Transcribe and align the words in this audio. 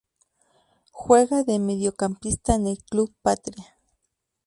Juega 0.91 1.43
de 1.43 1.59
mediocampista 1.59 2.55
en 2.55 2.65
el 2.65 2.79
club 2.83 3.13
Patria. 3.21 3.77